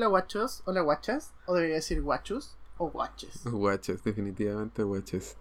[0.00, 3.44] Hola guachos, hola guachas, o debería decir guachos o guaches.
[3.44, 5.36] Guaches, definitivamente guaches.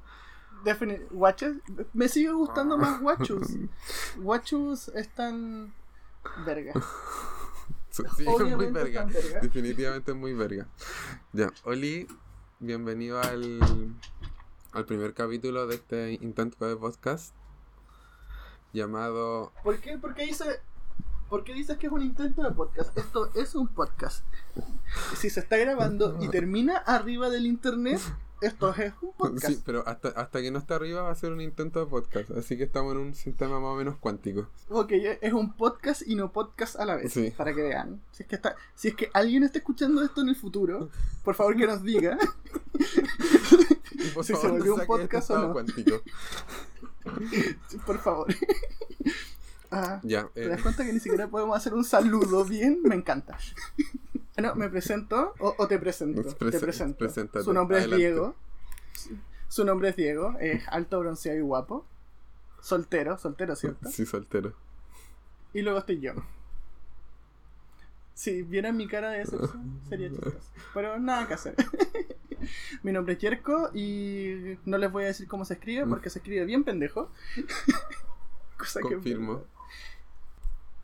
[0.66, 1.56] Defini guaches,
[1.94, 3.48] me sigue gustando más guachos.
[4.18, 5.74] Guachos están
[6.46, 6.74] verga.
[7.90, 9.06] Sí, es muy verga.
[9.42, 10.68] Definitivamente es muy verga.
[11.32, 12.06] Ya, Oli,
[12.60, 13.62] bienvenido al,
[14.74, 17.34] al primer capítulo de este intento de podcast
[18.74, 20.60] llamado ¿Por qué, por qué dice,
[21.30, 22.98] por qué dices que es un intento de podcast?
[22.98, 24.26] Esto es un podcast.
[25.16, 28.02] Si se está grabando y termina arriba del internet,
[28.42, 29.48] esto es un podcast.
[29.48, 32.32] Sí, pero hasta, hasta que no está arriba va a ser un intento de podcast,
[32.32, 34.48] así que estamos en un sistema más o menos cuántico.
[34.70, 34.92] Ok,
[35.22, 37.14] es un podcast y no podcast a la vez.
[37.14, 37.32] Sí.
[37.38, 38.02] Para que vean.
[38.12, 40.90] Si es que, está, si es que alguien está escuchando esto en el futuro,
[41.24, 42.18] por favor que nos diga.
[44.24, 45.54] Si se volvió un podcast o no.
[45.54, 46.02] cuántico.
[47.86, 48.28] por favor.
[49.72, 52.80] Ah, Ya, ¿Te eh, das cuenta que ni siquiera podemos hacer un saludo bien?
[52.84, 53.38] Me encanta.
[54.36, 56.22] Bueno, ¿me presento o, o te presento?
[56.38, 57.44] Presen- te presento.
[57.44, 58.06] Su nombre adelante.
[58.08, 58.36] es Diego.
[59.48, 60.36] Su nombre es Diego.
[60.40, 61.86] Es alto, bronceado y guapo.
[62.62, 63.90] Soltero, soltero, ¿cierto?
[63.90, 64.54] sí, soltero.
[65.54, 66.14] Y luego estoy yo.
[68.14, 70.38] Si vieran mi cara de decepción, sería chistoso.
[70.74, 71.56] Pero nada que hacer.
[72.84, 76.20] mi nombre es Yerko y no les voy a decir cómo se escribe porque se
[76.20, 77.10] escribe bien pendejo.
[78.58, 79.44] Cosa que- Confirmo.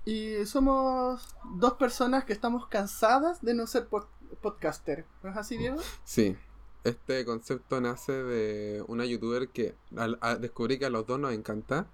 [0.06, 4.08] Y somos dos personas que estamos cansadas de no ser pod-
[4.42, 5.06] podcaster.
[5.24, 5.78] ¿No es así, Diego?
[6.04, 6.38] Sí,
[6.84, 11.34] este concepto nace de una youtuber que al- a- descubrí que a los dos nos
[11.34, 11.88] encanta,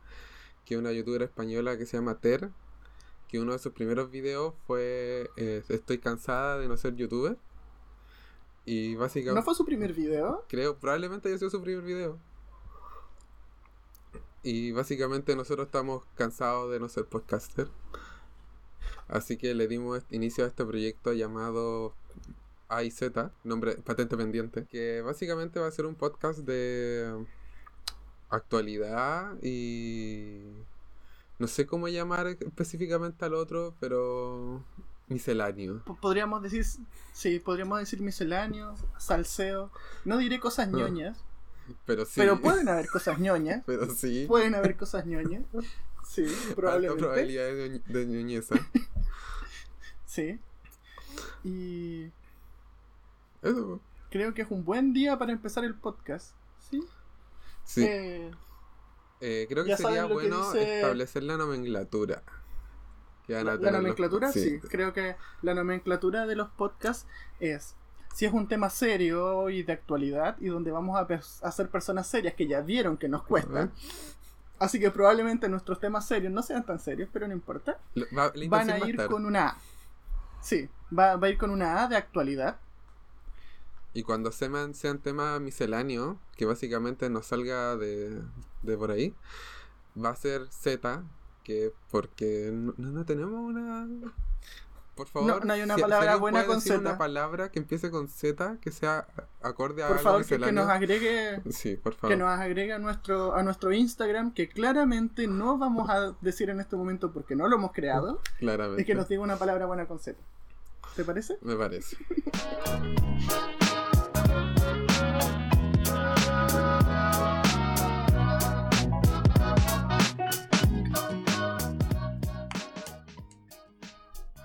[0.65, 2.49] que es una youtuber española que se llama Ter,
[3.29, 7.37] que uno de sus primeros videos fue eh, Estoy cansada de no ser youtuber.
[8.65, 9.39] Y básicamente...
[9.39, 10.45] ¿No fue su primer video?
[10.49, 12.19] Creo, probablemente haya sido su primer video.
[14.43, 17.69] Y básicamente nosotros estamos cansados de no ser podcaster.
[19.07, 21.93] Así que le dimos inicio a este proyecto llamado
[22.69, 23.01] AIZ,
[23.43, 27.25] nombre patente pendiente, que básicamente va a ser un podcast de
[28.29, 30.39] actualidad y
[31.39, 34.63] no sé cómo llamar específicamente al otro, pero
[35.09, 35.83] misceláneo.
[36.01, 36.65] Podríamos decir,
[37.11, 39.69] sí, podríamos decir misceláneos, salseo.
[40.05, 41.17] No diré cosas Ah, ñoñas,
[41.85, 43.63] Pero sí, pero pueden haber cosas ñoñas.
[43.65, 44.25] pero sí.
[44.27, 45.43] Pueden haber cosas ñoñas.
[46.11, 46.99] Sí, Alta probablemente.
[47.03, 48.55] probabilidad de, de ñoñeza.
[50.05, 50.37] Sí.
[51.45, 52.11] Y
[53.41, 53.79] Eso.
[54.09, 56.35] creo que es un buen día para empezar el podcast.
[56.69, 56.83] Sí.
[57.63, 57.85] Sí.
[57.85, 58.29] Eh,
[59.21, 62.23] Eh, creo que sería que bueno dice- establecer la nomenclatura.
[63.27, 64.59] La, la tener los- nomenclatura, sí.
[64.67, 67.07] Creo que la nomenclatura de los podcasts
[67.39, 67.75] es
[68.13, 72.33] si es un tema serio y de actualidad y donde vamos a, ser personas serias
[72.33, 73.71] que ya vieron que nos cuestan.
[74.61, 77.79] Así que probablemente nuestros temas serios no sean tan serios, pero no importa.
[77.95, 79.57] Lo- va- la Van a ir con una A.
[80.39, 82.57] Sí, va, va a ir con una A de actualidad.
[83.95, 88.21] Y cuando sean, sean temas misceláneos, que básicamente nos salga de,
[88.61, 89.15] de por ahí,
[89.97, 91.03] va a ser Z,
[91.43, 93.87] que porque no tenemos una...
[94.95, 96.77] Por favor, no hay una si- palabra buena con Z.
[96.79, 99.07] una palabra que empiece con Z, que sea
[99.41, 102.17] acorde a Por favor, que, que nos agregue Sí, por que favor.
[102.17, 106.75] nos agregue a nuestro, a nuestro Instagram, que claramente no vamos a decir en este
[106.75, 108.81] momento porque no lo hemos creado, Claramente.
[108.81, 110.19] y que nos diga una palabra buena con Z.
[110.95, 111.37] ¿Te parece?
[111.41, 111.95] Me parece.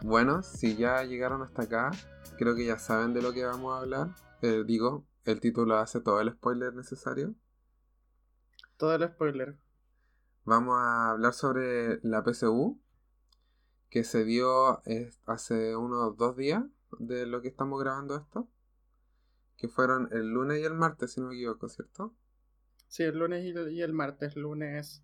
[0.06, 1.90] Bueno, si ya llegaron hasta acá,
[2.38, 4.14] creo que ya saben de lo que vamos a hablar.
[4.40, 7.34] Eh, digo, el título hace todo el spoiler necesario.
[8.76, 9.58] Todo el spoiler.
[10.44, 12.80] Vamos a hablar sobre la PSU,
[13.90, 16.62] que se dio eh, hace unos dos días
[17.00, 18.48] de lo que estamos grabando esto,
[19.56, 22.14] que fueron el lunes y el martes, si no me equivoco, ¿cierto?
[22.86, 24.36] Sí, el lunes y el, y el martes.
[24.36, 25.02] Lunes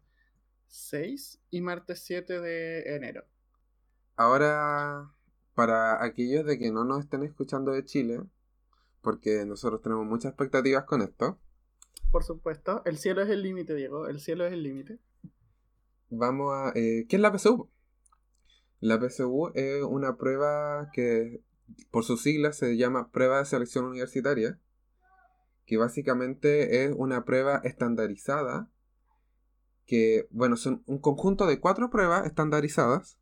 [0.69, 3.31] 6 y martes 7 de enero.
[4.17, 5.11] Ahora,
[5.55, 8.21] para aquellos de que no nos estén escuchando de Chile,
[9.01, 11.39] porque nosotros tenemos muchas expectativas con esto,
[12.10, 14.07] Por supuesto, el cielo es el límite, Diego.
[14.07, 14.98] El cielo es el límite.
[16.10, 16.72] vamos a...
[16.75, 17.69] eh, ¿Qué es la PSU?
[18.81, 21.41] La PSU es una prueba que
[21.91, 24.59] por sus siglas se llama Prueba de Selección Universitaria,
[25.65, 28.69] que básicamente es una prueba estandarizada,
[29.86, 33.19] que, bueno, son un conjunto de cuatro pruebas estandarizadas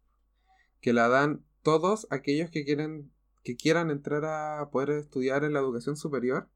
[0.80, 3.12] que la dan todos aquellos que quieren
[3.42, 6.48] que quieran entrar a poder estudiar en la educación superior.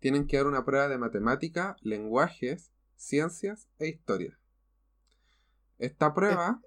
[0.00, 4.38] Tienen que dar una prueba de matemática, lenguajes, ciencias e historia.
[5.78, 6.60] Esta prueba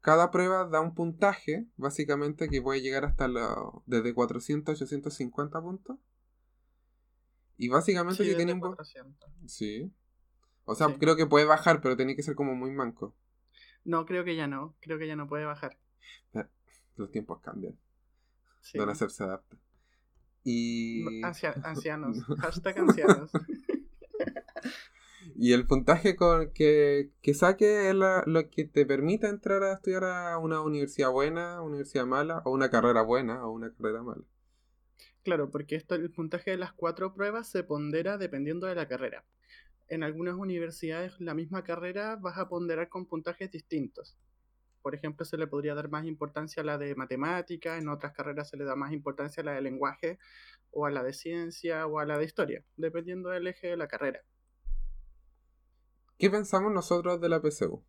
[0.00, 5.60] cada prueba da un puntaje, básicamente, que puede llegar hasta lo, desde 400 a 850
[5.62, 5.98] puntos.
[7.56, 8.60] Y básicamente Sí, que desde tiene un...
[8.60, 9.30] bo- 400.
[9.46, 9.90] Sí.
[10.66, 10.94] O sea, Sí.
[10.98, 13.14] creo que puede bajar, pero tiene que ser como muy manco.
[13.84, 14.74] No, creo que ya no.
[14.80, 15.78] Creo que ya no puede bajar.
[16.96, 17.76] Los tiempos cambian.
[18.60, 18.78] Sí.
[18.78, 19.56] Don Acep se adapta.
[20.44, 21.22] Y...
[21.22, 22.22] Ancia- ancianos.
[22.40, 23.30] Hashtag ancianos.
[25.36, 29.72] Y el puntaje con que, que saque es la- lo que te permite entrar a
[29.74, 34.22] estudiar a una universidad buena, universidad mala, o una carrera buena o una carrera mala.
[35.24, 39.24] Claro, porque esto, el puntaje de las cuatro pruebas se pondera dependiendo de la carrera.
[39.88, 44.16] En algunas universidades la misma carrera vas a ponderar con puntajes distintos.
[44.82, 48.50] Por ejemplo, se le podría dar más importancia a la de matemática, en otras carreras
[48.50, 50.18] se le da más importancia a la de lenguaje,
[50.70, 53.88] o a la de ciencia, o a la de historia, dependiendo del eje de la
[53.88, 54.20] carrera.
[56.18, 57.82] ¿Qué pensamos nosotros de la PSU?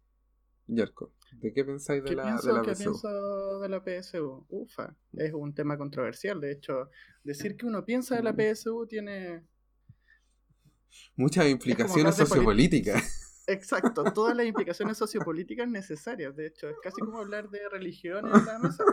[0.67, 2.83] Yerko, ¿de qué pensáis de ¿Qué, la, pienso, de la qué PSU?
[2.83, 4.45] pienso de la PSU?
[4.49, 6.41] Ufa, es un tema controversial.
[6.41, 6.89] De hecho,
[7.23, 9.45] decir que uno piensa de la PSU tiene
[11.15, 13.43] Muchas implicaciones sociopolíticas.
[13.47, 16.35] Exacto, todas las implicaciones sociopolíticas necesarias.
[16.35, 18.83] De hecho, es casi como hablar de religión en la mesa.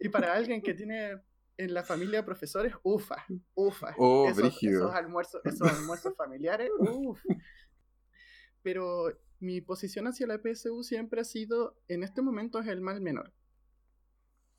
[0.00, 1.20] Y para alguien que tiene
[1.58, 3.24] en la familia profesores, ufa,
[3.54, 3.94] ufa.
[3.98, 7.20] Oh, esos, esos almuerzos, esos almuerzos familiares, uf.
[8.62, 9.08] Pero
[9.40, 13.32] mi posición hacia la PSU siempre ha sido, en este momento es el mal menor.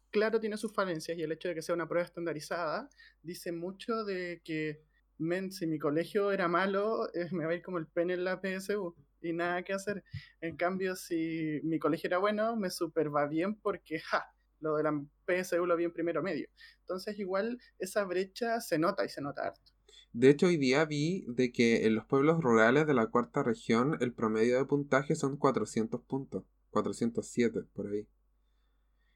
[0.09, 2.89] Claro, tiene sus falencias y el hecho de que sea una prueba estandarizada
[3.21, 4.86] dice mucho de que,
[5.17, 8.23] men, si mi colegio era malo, eh, me va a ir como el pene en
[8.23, 10.03] la PSU y nada que hacer.
[10.41, 14.25] En cambio, si mi colegio era bueno, me super va bien porque, ja,
[14.59, 14.91] lo de la
[15.25, 16.47] PSU lo vi en primero medio.
[16.81, 19.71] Entonces, igual esa brecha se nota y se nota harto.
[20.11, 23.95] De hecho, hoy día vi de que en los pueblos rurales de la cuarta región
[24.01, 26.43] el promedio de puntaje son 400 puntos.
[26.71, 28.05] 407, por ahí.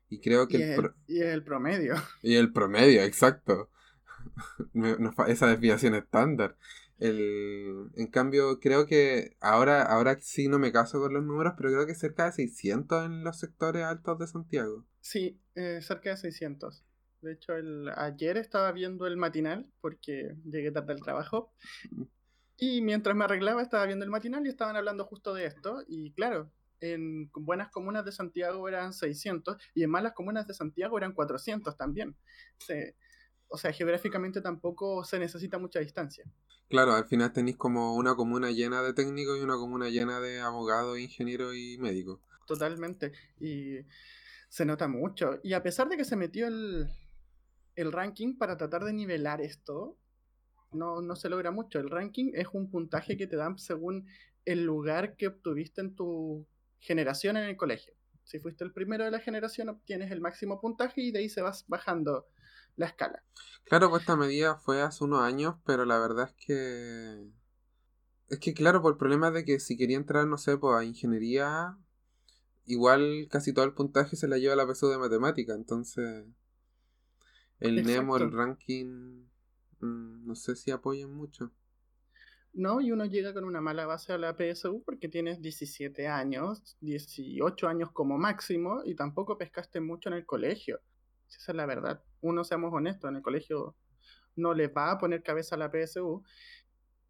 [0.09, 1.95] Y creo que Y el, el, pro- y el promedio.
[2.21, 3.69] y el promedio, exacto.
[5.27, 6.57] Esa desviación estándar.
[7.00, 11.69] El, en cambio, creo que ahora, ahora sí no me caso con los números, pero
[11.71, 14.85] creo que cerca de 600 en los sectores altos de Santiago.
[15.00, 16.83] Sí, eh, cerca de 600.
[17.21, 21.53] De hecho, el, ayer estaba viendo el matinal porque llegué tarde al trabajo.
[22.57, 25.83] Y mientras me arreglaba estaba viendo el matinal y estaban hablando justo de esto.
[25.88, 30.97] Y claro, en buenas comunas de Santiago eran 600 y en malas comunas de Santiago
[30.97, 32.15] eran 400 también.
[32.59, 32.95] Se-
[33.51, 36.24] o sea, geográficamente tampoco se necesita mucha distancia.
[36.69, 40.39] Claro, al final tenéis como una comuna llena de técnicos y una comuna llena de
[40.39, 42.21] abogados, ingenieros y médicos.
[42.48, 43.12] Totalmente.
[43.39, 43.80] Y
[44.48, 45.39] se nota mucho.
[45.44, 46.88] Y a pesar de que se metió el,
[47.75, 49.98] el ranking para tratar de nivelar esto,
[50.71, 51.80] no, no se logra mucho.
[51.80, 54.07] El ranking es un puntaje que te dan según
[54.45, 56.48] el lugar que obtuviste en tu
[56.80, 57.94] generación en el colegio.
[58.24, 61.42] Si fuiste el primero de la generación, obtienes el máximo puntaje y de ahí se
[61.42, 62.27] vas bajando
[62.81, 63.23] la escala.
[63.65, 67.31] Claro, pues esta medida fue hace unos años, pero la verdad es que...
[68.27, 70.83] Es que claro, por el problema de que si quería entrar, no sé, pues a
[70.83, 71.77] ingeniería,
[72.65, 76.25] igual casi todo el puntaje se la lleva la PSU de matemática, entonces...
[77.59, 79.25] El NEMO, el ranking,
[79.79, 81.51] mm, no sé si apoyan mucho.
[82.53, 86.75] No, y uno llega con una mala base a la PSU porque tienes 17 años,
[86.81, 90.81] 18 años como máximo, y tampoco pescaste mucho en el colegio.
[91.29, 92.03] Esa es la verdad.
[92.21, 93.75] Uno, seamos honestos, en el colegio
[94.35, 96.24] no le va a poner cabeza a la PSU.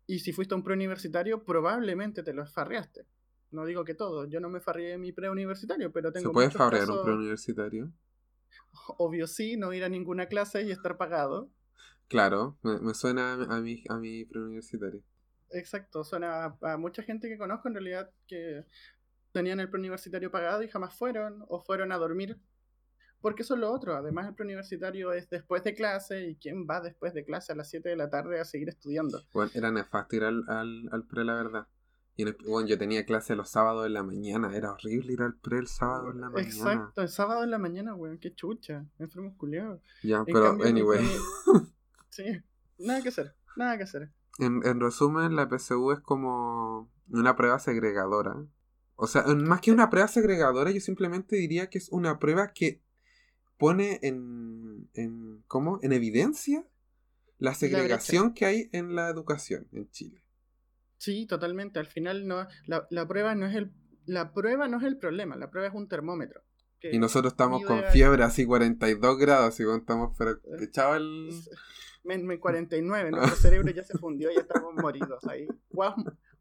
[0.07, 3.05] Y si fuiste a un preuniversitario, probablemente te lo farreaste.
[3.51, 6.83] No digo que todo, yo no me farreé mi preuniversitario, pero tengo ¿Se puede farrear
[6.83, 7.91] un casos- preuniversitario?
[8.97, 11.50] Obvio sí, no ir a ninguna clase y estar pagado.
[12.07, 15.01] Claro, me, me suena a mi, a mi preuniversitario.
[15.51, 18.65] Exacto, suena a, a mucha gente que conozco en realidad que
[19.31, 22.38] tenían el preuniversitario pagado y jamás fueron o fueron a dormir.
[23.21, 26.81] Porque eso es lo otro, además el preuniversitario es después de clase y ¿quién va
[26.81, 29.21] después de clase a las 7 de la tarde a seguir estudiando?
[29.33, 31.67] Bueno, era nefasto ir al, al, al pre, la verdad.
[32.17, 34.55] Y el- bueno, yo tenía clase los sábados en la mañana.
[34.55, 36.47] Era horrible ir al pre el sábado en la mañana.
[36.49, 39.81] Exacto, el sábado en la mañana, weón, qué chucha, enfermos culiados.
[40.03, 41.05] Ya, En pero cambio, anyway.
[42.09, 42.25] Sí,
[42.77, 44.11] nada que hacer, nada que hacer.
[44.39, 48.35] En, en resumen, la PSU es como una prueba segregadora.
[48.95, 52.81] O sea, más que una prueba segregadora, yo simplemente diría que es una prueba que
[53.61, 55.79] pone en, en ¿cómo?
[55.83, 56.65] En evidencia
[57.37, 60.25] la segregación que hay en la educación en Chile.
[60.97, 61.79] Sí, totalmente.
[61.79, 63.71] Al final no, la, la prueba no es el,
[64.07, 66.41] la prueba no es el problema, la prueba es un termómetro.
[66.81, 71.29] Y nosotros estamos con fiebre así 42 grados, como estamos pero Eh, echado el...
[72.03, 75.45] Men, men 49, nuestro cerebro ya se fundió, ya estamos moridos ahí.
[75.69, 75.93] Guas,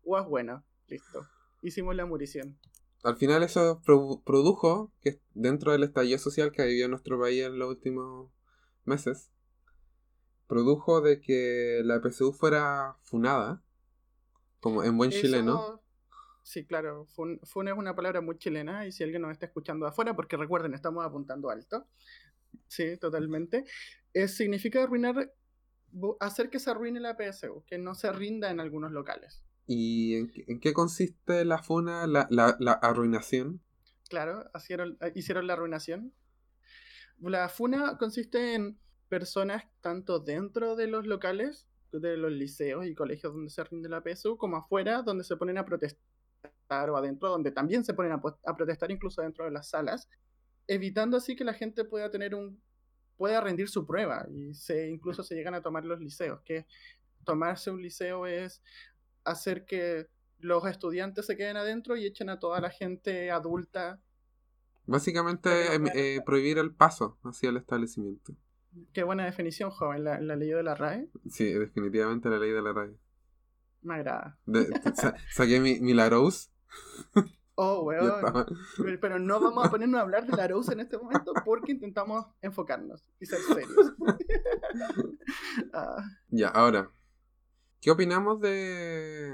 [0.02, 1.26] guas bueno, listo.
[1.60, 2.58] Hicimos la murición.
[3.02, 7.45] Al final eso pro- produjo que dentro del estallido social que ha vivido nuestro país
[7.45, 8.30] en los últimos
[8.85, 9.30] meses,
[10.47, 13.62] produjo de que la PSU fuera funada,
[14.61, 15.83] como en buen Eso- chileno.
[16.42, 17.07] Sí, claro.
[17.07, 20.37] Fun, fun es una palabra muy chilena y si alguien nos está escuchando afuera, porque
[20.37, 21.87] recuerden, estamos apuntando alto.
[22.66, 23.64] Sí, totalmente.
[24.14, 25.33] Eh, significa arruinar,
[26.19, 29.45] hacer que se arruine la PSU, que no se rinda en algunos locales.
[29.70, 33.62] ¿Y en, qué- consiste la funa, la, la, la arruinación?
[34.10, 36.12] Claro, hicieron, eh, hicieron la arruinación.
[37.20, 43.32] La funa consiste en personas tanto dentro de los locales, de los liceos y colegios
[43.34, 45.98] donde se rinde la PSU, como afuera, donde se ponen a protestar,
[46.90, 50.08] o adentro, donde también se ponen a, a protestar, incluso dentro de las salas,
[50.68, 52.62] evitando así que la gente pueda tener un
[53.16, 56.66] pueda rendir su prueba y se incluso se llegan a tomar los liceos, que
[57.24, 58.62] tomarse un liceo es
[59.24, 60.08] hacer que
[60.38, 64.00] los estudiantes se queden adentro y echen a toda la gente adulta
[64.86, 68.34] Básicamente em, eh, prohibir el paso hacia el establecimiento.
[68.92, 71.08] Qué buena definición, joven, la, la ley de la RAE.
[71.28, 72.98] Sí, definitivamente la ley de la radio.
[73.82, 74.38] Me agrada.
[74.46, 76.48] De- sa- saqué mi, mi Larose.
[77.54, 78.10] Oh, weón.
[79.00, 82.26] Pero no vamos a ponernos a hablar de la Rose en este momento porque intentamos
[82.40, 83.92] enfocarnos y ser serios.
[85.72, 86.90] Ah, Ya, ahora.
[87.80, 89.32] ¿Qué opinamos de,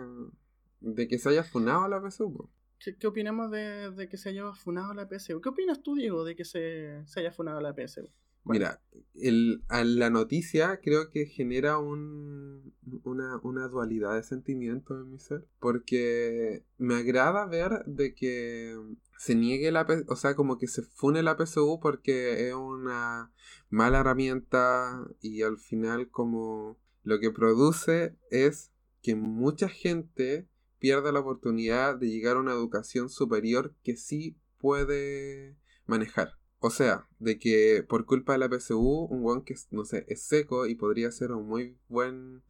[0.81, 2.49] de que se haya funado la PSU?
[2.79, 5.41] ¿qué, qué opinamos de, de que se haya funado la PSU?
[5.41, 8.09] ¿Qué opinas tú, Diego, de que se, se haya funado la PSU?
[8.45, 8.81] Mira,
[9.15, 12.73] el, a la noticia creo que genera un,
[13.03, 15.45] una, una dualidad de sentimientos en mi ser.
[15.59, 18.79] Porque me agrada ver de que
[19.19, 23.33] se niegue la P- o sea, como que se fune la PSU porque es una
[23.69, 30.49] mala herramienta y al final como lo que produce es que mucha gente
[30.81, 36.33] pierda la oportunidad de llegar a una educación superior que sí puede manejar.
[36.59, 40.23] O sea, de que por culpa de la PSU, un weón que, no sé, es
[40.23, 42.43] seco y podría ser un muy buen...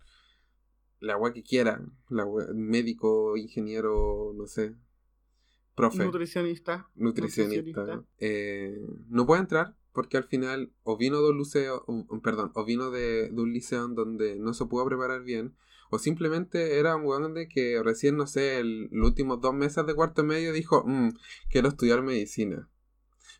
[1.00, 4.74] La weá que quiera, la wea- médico, ingeniero, no sé,
[5.74, 6.88] profe, Nutricionista.
[6.94, 8.04] nutricionista, nutricionista.
[8.18, 12.64] eh, no puede entrar porque al final o vino de un liceo, o- perdón, o
[12.64, 15.56] vino de, de un liceo en donde no se pudo preparar bien,
[15.90, 19.84] o simplemente era un weón de que recién, no sé, el- los últimos dos meses
[19.86, 21.10] de cuarto medio dijo, "Mm,
[21.50, 22.68] quiero estudiar medicina.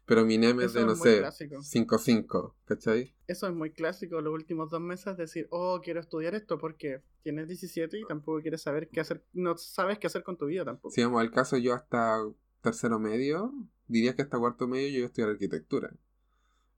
[0.07, 1.63] Pero mi NEM es Eso de, no sé, clásico.
[1.63, 3.15] 5-5, ¿cachai?
[3.27, 7.49] Eso es muy clásico los últimos dos meses, decir, oh, quiero estudiar esto porque tienes
[7.49, 10.91] 17 y tampoco quieres saber qué hacer, no sabes qué hacer con tu vida tampoco.
[10.95, 12.23] Si vamos al caso, yo hasta
[12.63, 13.53] tercero medio,
[13.89, 15.93] diría que hasta cuarto medio yo iba a estudiar arquitectura.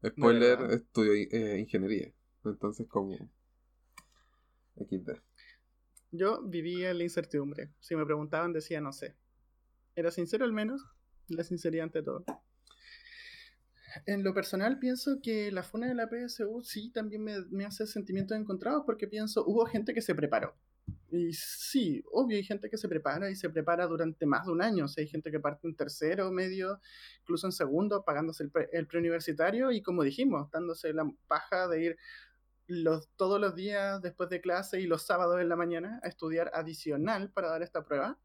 [0.04, 0.72] Spoiler, verdad?
[0.74, 2.12] estudio eh, ingeniería.
[2.44, 3.16] Entonces, como...
[4.76, 5.10] XD.
[6.10, 7.72] Yo vivía en la incertidumbre.
[7.80, 9.16] Si me preguntaban, decía no sé.
[9.94, 10.82] Era sincero al menos,
[11.28, 12.24] la sinceridad ante todo.
[14.06, 17.86] En lo personal pienso que la funa de la PSU sí también me, me hace
[17.86, 20.54] sentimientos encontrados porque pienso, hubo gente que se preparó.
[21.10, 24.60] Y sí, obvio, hay gente que se prepara y se prepara durante más de un
[24.60, 24.84] año.
[24.84, 26.80] O hay gente que parte en tercero, medio,
[27.20, 31.82] incluso en segundo, pagándose el, pre- el preuniversitario y como dijimos, dándose la paja de
[31.82, 31.96] ir
[32.66, 36.50] los, todos los días después de clase y los sábados en la mañana a estudiar
[36.52, 38.18] adicional para dar esta prueba.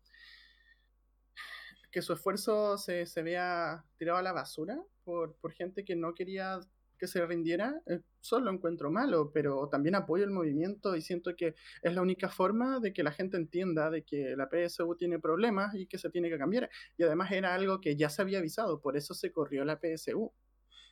[1.90, 6.14] Que su esfuerzo se, se vea tirado a la basura por, por gente que no
[6.14, 6.60] quería
[7.04, 11.54] que se rindiera, eh, solo encuentro malo, pero también apoyo el movimiento y siento que
[11.82, 15.76] es la única forma de que la gente entienda de que la PSU tiene problemas
[15.76, 16.70] y que se tiene que cambiar.
[16.98, 20.32] Y además era algo que ya se había avisado, por eso se corrió la PSU.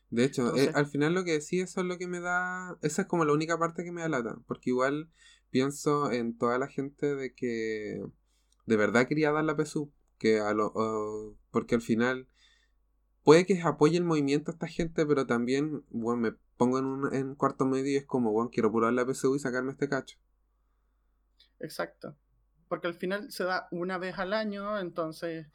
[0.10, 2.78] De hecho, eh, al final lo que decía, eso es lo que me da.
[2.82, 4.36] Esa es como la única parte que me da lata.
[4.46, 5.10] Porque igual
[5.50, 8.04] pienso en toda la gente de que
[8.66, 9.94] de verdad quería dar la PSU.
[10.18, 12.28] Que a lo, porque al final
[13.24, 17.14] puede que apoye el movimiento a esta gente, pero también, bueno, me pongo en un
[17.14, 20.18] en cuarto medio y es como, bueno, quiero purar la PSU y sacarme este cacho.
[21.60, 22.16] Exacto.
[22.68, 25.48] Porque al final se da una vez al año, entonces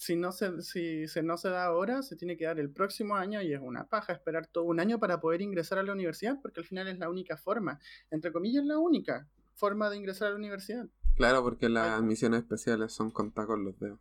[0.00, 3.16] si no se, si se no se da ahora, se tiene que dar el próximo
[3.16, 6.38] año y es una paja esperar todo un año para poder ingresar a la universidad,
[6.40, 7.78] porque al final es la única forma,
[8.10, 10.86] entre comillas, la única forma de ingresar a la universidad.
[11.16, 11.98] Claro, porque las Ay.
[11.98, 14.00] admisiones especiales son contadas con los dedos.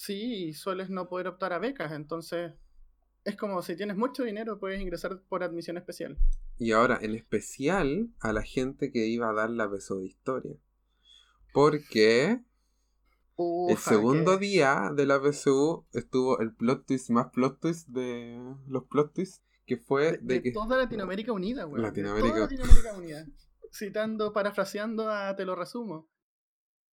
[0.00, 2.52] Sí, y sueles no poder optar a becas, entonces
[3.24, 6.16] es como si tienes mucho dinero puedes ingresar por admisión especial.
[6.56, 10.54] Y ahora, en especial, a la gente que iba a dar la PSU de historia.
[11.52, 12.40] Porque
[13.36, 18.40] el segundo que- día de la PSU estuvo el plot twist más plot twist de
[18.68, 20.52] los plot twists, que fue de, de, de que...
[20.52, 21.82] toda Latinoamérica unida, güey.
[21.82, 22.34] Latinoamérica.
[22.34, 23.26] Toda Latinoamérica unida.
[23.72, 26.08] Citando, parafraseando a Te lo resumo.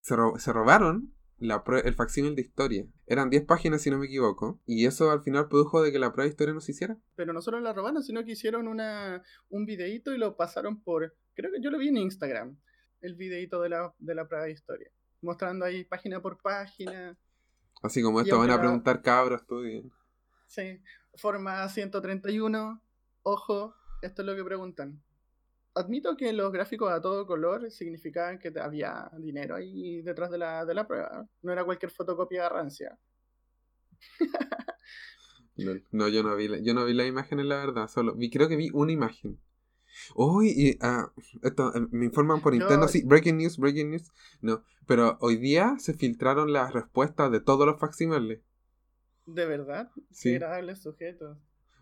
[0.02, 2.86] se, ro- se robaron la el facsímil de historia.
[3.08, 4.62] Eran 10 páginas, si no me equivoco.
[4.66, 6.98] Y eso al final produjo de que la prueba de historia no se hiciera.
[7.16, 11.16] Pero no solo la robaron, sino que hicieron una, un videíto y lo pasaron por.
[11.34, 12.58] Creo que yo lo vi en Instagram.
[13.02, 14.90] El videíto de la, de la prueba de historia.
[15.22, 17.18] Mostrando ahí página por página.
[17.84, 19.92] Así como esto van a preguntar cabros, estudien.
[20.48, 20.82] Sí.
[21.16, 22.82] Forma 131.
[23.24, 25.04] Ojo, esto es lo que preguntan.
[25.76, 30.66] Admito que los gráficos a todo color significaban que había dinero ahí detrás de la,
[30.66, 31.28] de la prueba.
[31.42, 32.98] No era cualquier fotocopia rancia.
[35.92, 37.88] No, yo no vi la, yo no vi las imágenes, la verdad.
[37.88, 39.40] Solo vi, creo que vi una imagen.
[40.16, 41.12] Uy, y, ah,
[41.44, 42.62] esto, eh, me informan por No.
[42.62, 44.12] interno, sí, breaking news, breaking news.
[44.42, 48.42] No, pero hoy día se filtraron las respuestas de todos los facsímiles.
[49.26, 49.92] ¿De verdad?
[50.12, 50.30] Sí.
[50.32, 51.38] Qué agradables sujetos.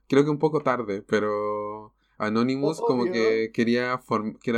[0.08, 3.14] Creo que un poco tarde, pero Anonymous como Obvio.
[3.14, 4.00] que quería,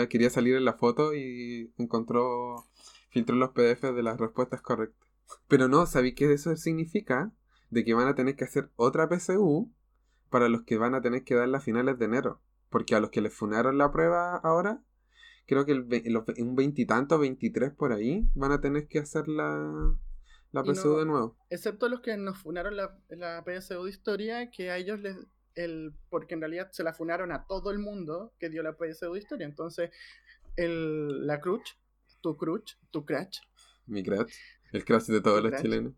[0.09, 2.65] quería salir en la foto y encontró,
[3.09, 5.07] filtró los PDFs de las respuestas correctas.
[5.47, 7.31] Pero no, ¿sabí qué eso significa?
[7.69, 9.71] De que van a tener que hacer otra PSU
[10.29, 12.41] para los que van a tener que dar a finales de enero.
[12.69, 14.83] Porque a los que les funaron la prueba ahora,
[15.47, 19.95] creo que el, los un veintitantos, veintitrés por ahí, van a tener que hacer la,
[20.51, 21.37] la Y no- PSU de nuevo.
[21.49, 25.15] Excepto los que nos funaron la, la PSU de historia, que a ellos les.
[25.55, 29.13] El, porque en realidad se la funaron a todo el mundo que dio la PSU
[29.13, 29.45] de historia.
[29.47, 29.89] Entonces,
[30.55, 31.77] el, la Crutch,
[32.21, 33.39] tu Crutch, tu Crash,
[33.87, 34.33] Mi crash,
[34.73, 35.61] el crash de todos los Crash.
[35.61, 35.93] chilenos.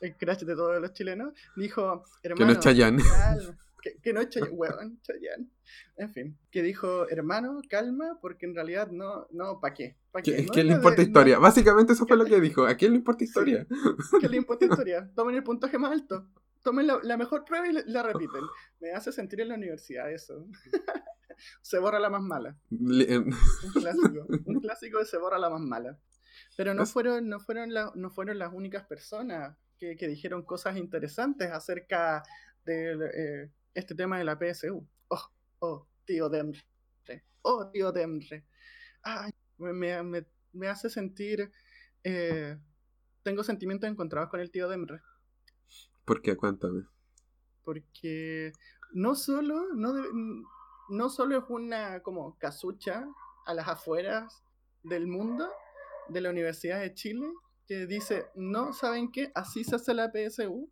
[0.00, 3.02] el Crash de todos los chilenos, dijo: Que Hermano, no es Chayanne.
[3.02, 3.58] calma".
[3.82, 5.48] Que, que no es Chayanne, weón, Chayanne.
[5.96, 9.96] En fin, que dijo: Hermano, calma, porque en realidad no, no, ¿para qué?
[10.10, 10.42] ¿Pa' ¿Qué, qué?
[10.44, 11.36] No qué le importa de- historia?
[11.36, 12.66] no- Básicamente eso fue lo que dijo.
[12.66, 13.66] ¿A quién le importa historia?
[14.20, 15.10] ¿Qué le importa historia?
[15.14, 16.26] Tomen el puntaje más alto.
[16.66, 18.42] Tomen la, la mejor prueba y la, la repiten.
[18.80, 20.48] Me hace sentir en la universidad eso.
[21.62, 22.56] se borra la más mala.
[22.72, 24.26] Eh, Un clásico.
[24.46, 25.96] Un clásico de se borra la más mala.
[26.56, 30.76] Pero no fueron, no fueron, la- no fueron las únicas personas que, que dijeron cosas
[30.76, 32.24] interesantes acerca
[32.64, 34.84] de eh, este tema de la PSU.
[35.08, 35.30] Oh,
[35.60, 36.64] oh, tío Demre.
[37.42, 38.44] Oh, tío Demre.
[39.02, 41.48] Ay, me, me- me- me hace sentir...
[42.02, 42.58] eh,
[43.22, 45.00] tengo sentimientos encontrados con el tío Demre.
[46.06, 46.36] ¿Por qué?
[46.36, 46.86] Cuéntame.
[47.64, 48.52] porque
[48.92, 50.08] no solo no, de-
[50.90, 53.04] no solo es una como casucha
[53.44, 54.42] a las afueras
[54.84, 55.50] del mundo
[56.08, 57.26] de la Universidad de Chile
[57.66, 60.70] que dice no saben qué así se hace la PSU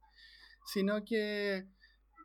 [0.67, 1.67] sino que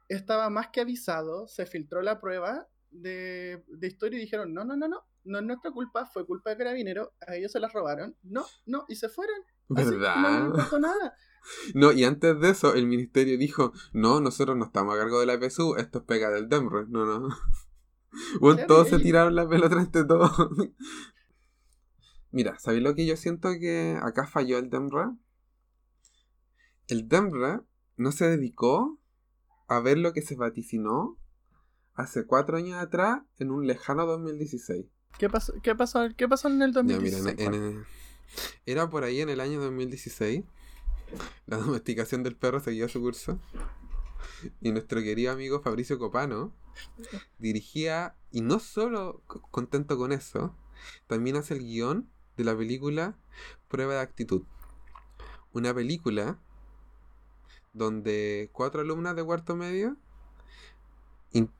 [0.07, 4.75] estaba más que avisado se filtró la prueba de, de historia y dijeron no no
[4.77, 8.15] no no no es nuestra culpa fue culpa de Carabinero a ellos se las robaron
[8.21, 9.39] no no y se fueron
[9.75, 10.45] Así, no ¿Verdad?
[10.47, 11.13] importó nada
[11.73, 15.25] No, y antes de eso, el ministerio dijo: No, nosotros no estamos a cargo de
[15.25, 16.85] la PSU, esto es pega del DEMRE.
[16.89, 17.29] No, no.
[18.39, 20.31] Bueno, Claro, todos se tiraron la pelota entre todos.
[22.31, 25.11] Mira, ¿sabéis lo que yo siento que acá falló el DEMRE?
[26.87, 27.61] El DEMRE
[27.97, 28.99] no se dedicó
[29.67, 31.17] a ver lo que se vaticinó
[31.93, 34.85] hace cuatro años atrás en un lejano 2016.
[35.17, 37.39] ¿Qué pasó, qué pasó, qué pasó en el Ya, mira, 2016?
[37.39, 37.85] en- en-
[38.65, 40.43] era por ahí en el año 2016.
[41.47, 43.39] La domesticación del perro seguía su curso.
[44.61, 46.53] Y nuestro querido amigo Fabricio Copano
[47.39, 50.55] dirigía, y no solo co- contento con eso,
[51.07, 53.17] también hace el guion de la película
[53.67, 54.43] Prueba de Actitud.
[55.51, 56.37] Una película
[57.73, 59.97] donde cuatro alumnas de cuarto medio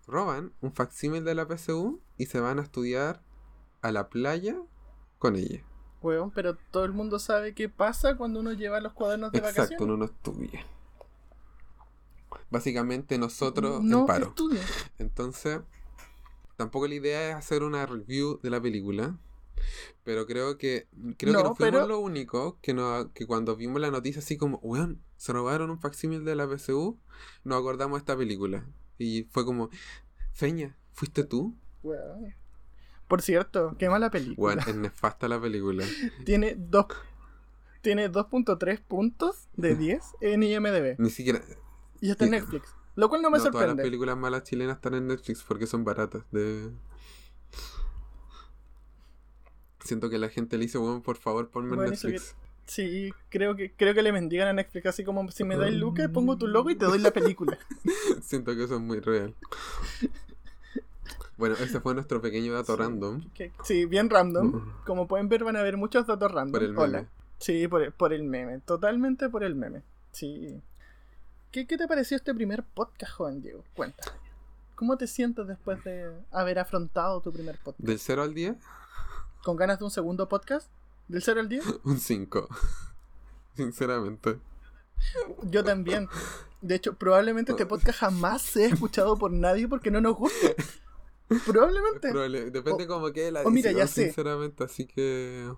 [0.07, 3.21] roban un facsímil de la PSU y se van a estudiar
[3.81, 4.55] a la playa
[5.19, 5.63] con ella.
[6.01, 9.61] Huevón, pero todo el mundo sabe qué pasa cuando uno lleva los cuadernos de Exacto,
[9.61, 9.85] vacaciones.
[9.85, 10.65] uno no estudia.
[12.49, 14.27] Básicamente nosotros no en paro.
[14.27, 14.61] estudia.
[14.97, 15.59] Entonces,
[16.57, 19.17] tampoco la idea es hacer una review de la película.
[20.03, 23.55] Pero creo que creo que No, no fuimos pero- lo único que, no, que cuando
[23.57, 26.97] vimos la noticia así como, weón, se robaron un facsímil de la PSU,
[27.43, 28.65] nos acordamos de esta película.
[28.97, 29.69] Y fue como,
[30.31, 31.55] Feña, ¿fuiste tú?
[31.83, 32.33] Huevón.
[33.09, 34.55] Por cierto, qué mala película.
[34.55, 35.83] Weón, es nefasta la película.
[36.25, 36.85] Tiene dos
[37.81, 40.95] tiene 2.3 puntos de 10 en IMDb.
[40.99, 41.41] Ni siquiera...
[42.01, 42.75] Y está en y- Netflix.
[42.95, 43.83] Lo cual no me no, todas las sorprende.
[43.83, 46.23] películas malas chilenas están en Netflix porque son baratas.
[46.31, 46.69] De...
[49.83, 52.35] Siento que la gente le dice, bueno, por favor, ponme en Bueno, Netflix.
[52.67, 56.09] Sí, creo que, creo que le mendigan a Netflix así como si me dais lucas,
[56.09, 57.57] pongo tu logo y te doy la película.
[58.21, 59.33] Siento que eso es muy real.
[61.39, 62.79] Bueno, ese fue nuestro pequeño dato Sí.
[62.81, 63.29] random.
[63.33, 64.73] Que- sí, bien random.
[64.85, 66.51] Como pueden ver, van a ver muchos datos random.
[66.51, 66.97] Por el Hola.
[66.99, 67.09] meme.
[67.39, 68.59] Sí, por el, por el meme.
[68.59, 69.81] Totalmente por el meme.
[70.11, 70.61] Sí.
[71.51, 73.63] ¿Qué, qué te pareció este primer podcast, joven Diego?
[73.73, 74.03] Cuenta.
[74.75, 77.87] ¿Cómo te sientes después de haber afrontado tu primer podcast?
[77.87, 78.55] Del 0 al 10,
[79.43, 80.69] ¿Con ganas de un segundo podcast?
[81.07, 81.63] ¿Del 0 al 10?
[81.85, 82.47] un 5.
[83.55, 84.39] sinceramente.
[85.43, 86.09] Yo también.
[86.61, 90.49] De hecho, probablemente este podcast jamás sea escuchado por nadie porque no nos gusta.
[91.45, 92.09] Probablemente.
[92.11, 94.03] Probable- Depende O- como que la o mira, ya edición, sé.
[94.05, 95.51] sinceramente, así que...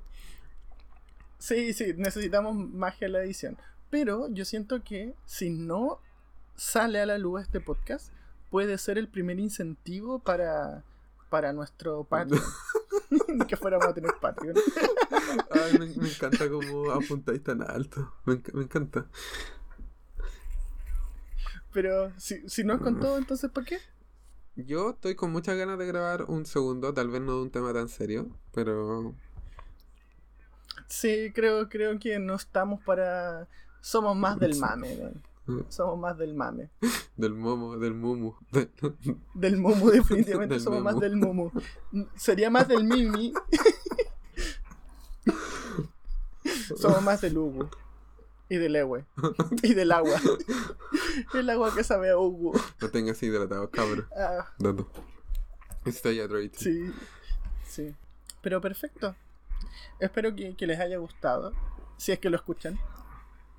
[1.39, 3.57] Sí, sí, necesitamos magia en la edición.
[3.89, 5.99] Pero yo siento que si no
[6.55, 8.11] sale a la luz este podcast,
[8.49, 10.83] puede ser el primer incentivo para,
[11.29, 12.43] para nuestro Patreon.
[13.47, 14.55] que fuéramos a tener Patreon.
[15.51, 18.13] Ay, me, me encanta cómo apuntáis tan alto.
[18.25, 19.07] Me, me encanta.
[21.73, 23.77] Pero si, si no es con todo, entonces ¿para qué?
[24.55, 27.73] Yo estoy con muchas ganas de grabar un segundo, tal vez no de un tema
[27.73, 29.13] tan serio, pero
[30.87, 33.47] Sí, creo, creo que no estamos para...
[33.79, 35.65] Somos más del mame, man.
[35.69, 36.69] Somos más del mame.
[37.17, 38.33] del momo, del mumu.
[38.51, 38.69] de-
[39.33, 41.49] Del Mumu, definitivamente Del somos más del Mumu.
[42.15, 43.33] Sería más del Mimi.
[46.77, 47.67] somos más del Ugu.
[48.49, 49.05] Y del Ewe.
[49.63, 50.19] Y del agua.
[51.33, 52.53] El agua que sabe a Ugu.
[52.79, 54.07] No tengas hidratado, cabrón.
[54.17, 54.87] Ah, Dato.
[55.85, 56.51] Estoy hydrated.
[56.55, 56.91] sí.
[57.67, 57.95] Sí.
[58.41, 59.15] Pero perfecto.
[59.99, 61.53] Espero que, que les haya gustado.
[61.97, 62.77] Si es que lo escuchan.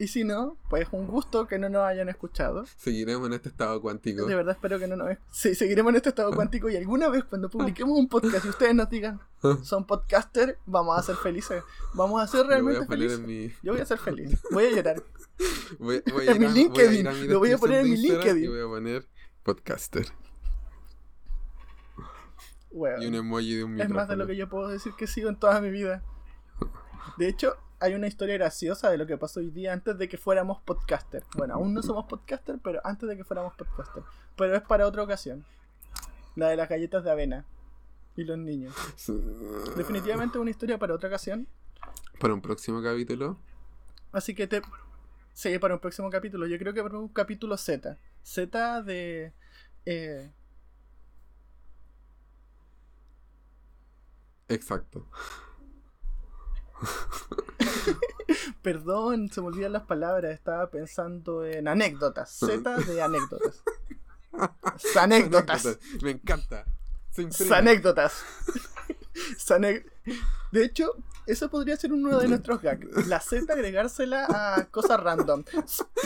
[0.03, 2.65] Y si no, pues un gusto que no nos hayan escuchado.
[2.77, 4.27] Seguiremos en este estado cuántico.
[4.27, 5.17] De verdad espero que no nos...
[5.31, 8.75] Sí, seguiremos en este estado cuántico y alguna vez cuando publiquemos un podcast y ustedes
[8.75, 9.21] nos digan,
[9.63, 11.63] son podcaster, vamos a ser felices.
[11.95, 13.21] Vamos a ser voy realmente a felices.
[13.21, 13.53] mi.
[13.63, 14.43] Yo voy a ser feliz.
[14.51, 15.05] Voy a llorar.
[15.79, 17.97] Voy, voy a En mi a LinkedIn, a mi lo voy a poner en mi
[17.97, 18.45] LinkedIn.
[18.45, 19.07] Y voy a poner
[19.45, 20.07] podcaster.
[22.73, 24.01] Y un emoji de un es micrófono.
[24.01, 26.03] más de lo que yo puedo decir que he sido en toda mi vida.
[27.19, 30.17] De hecho, hay una historia graciosa de lo que pasó hoy día antes de que
[30.17, 31.25] fuéramos podcaster.
[31.37, 34.05] Bueno, aún no somos podcaster, pero antes de que fuéramos podcaster.
[34.37, 35.45] Pero es para otra ocasión.
[36.37, 37.45] La de las galletas de avena
[38.17, 38.73] y los niños.
[39.77, 41.49] Definitivamente una historia para otra ocasión.
[42.21, 43.37] Para un próximo capítulo.
[44.13, 44.63] Así que te.
[45.33, 46.47] Sí, para un próximo capítulo.
[46.47, 47.99] Yo creo que para un capítulo Z.
[48.23, 49.33] Z de.
[49.87, 50.31] eh,
[54.49, 55.09] Exacto.
[58.63, 60.33] perdón, se me olvidan las palabras.
[60.33, 62.31] Estaba pensando en anécdotas.
[62.31, 63.63] Z de anécdotas.
[64.99, 65.79] Anécdotas.
[66.03, 66.65] Me encanta.
[67.55, 68.25] Anécdotas.
[70.53, 73.07] De hecho, eso podría ser uno de nuestros gags.
[73.07, 75.45] La Z agregársela a cosas random.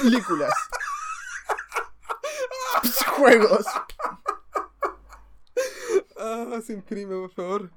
[0.02, 0.52] Películas.
[3.16, 3.64] Juegos.
[6.18, 7.70] Ah, se imprime, por favor.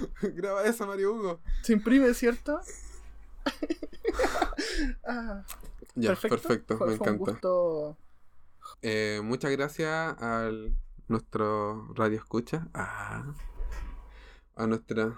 [0.22, 1.40] Graba eso, Mario Hugo.
[1.62, 2.60] Se imprime, ¿cierto?
[5.06, 5.44] Ah,
[5.94, 7.38] Ya, perfecto, me encanta.
[8.82, 10.50] Eh, muchas gracias a
[11.08, 12.68] nuestro radio escucha.
[12.74, 13.24] Ah,
[14.56, 15.16] a nuestra.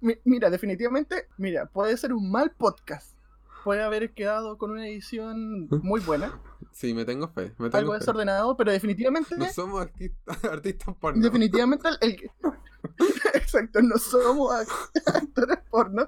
[0.00, 3.16] Mi- Mira, definitivamente, mira, puede ser un mal podcast.
[3.64, 6.38] Puede haber quedado con una edición muy buena,
[6.72, 7.52] Sí, me tengo fe.
[7.58, 7.98] Me tengo algo fe.
[8.00, 11.22] desordenado, pero definitivamente, No somos artistas, artistas porno.
[11.22, 12.30] definitivamente el, el-
[13.34, 16.06] exacto, no somos act- actores porno,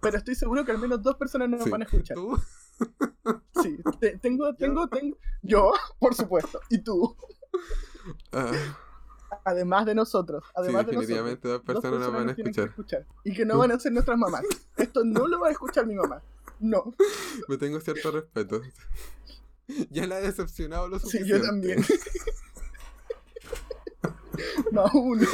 [0.00, 1.70] pero estoy seguro que al menos dos personas nos Sí.
[1.70, 2.16] van a escuchar.
[2.16, 2.38] ¿Tú?
[3.60, 7.16] Sí, te- tengo, tengo, tengo, yo, por supuesto, y tú,
[8.32, 8.52] Ah,
[9.44, 11.00] además de nosotros, sí, además de nosotros.
[11.08, 13.06] definitivamente dos Dos personas nos van a escuchar.
[13.24, 14.42] Y que no van a ser nuestras mamás.
[14.76, 16.22] Esto no lo va a escuchar mi mamá.
[16.60, 16.94] No.
[17.48, 18.62] Me tengo cierto respeto.
[19.90, 21.30] Ya la he decepcionado lo Sí, suficiente.
[21.38, 21.84] yo también.
[24.72, 25.26] Más uno.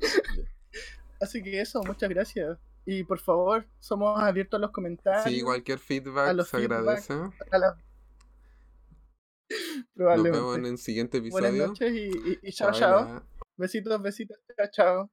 [1.20, 2.58] Así que eso, muchas gracias.
[2.86, 5.24] Y por favor, somos abiertos a los comentarios.
[5.24, 6.78] Sí, cualquier a feedback los se feedback.
[6.78, 7.12] agradece.
[7.50, 7.76] a la-
[9.50, 10.38] Nos Probablemente.
[10.38, 11.66] vemos en el siguiente Buenas episodio.
[11.68, 13.06] noches y, y- y chao, chao.
[13.06, 13.22] Chao.
[13.56, 14.38] Besitos, besitos.
[14.56, 15.10] Chao, chao.